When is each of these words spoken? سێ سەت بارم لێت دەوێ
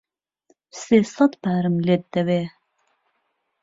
سێ 0.81 0.97
سەت 1.13 1.33
بارم 1.43 1.75
لێت 1.85 2.03
دەوێ 2.13 2.43